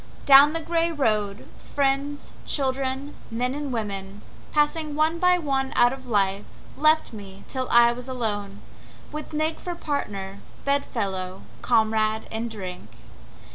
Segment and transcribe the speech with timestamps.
[0.25, 6.07] Down the gray road, friends, children, men and women, Passing one by one out of
[6.07, 6.43] life,
[6.75, 8.61] left me till I was alone
[9.11, 12.89] With Nig for partner, bed fellow; comrade in drink.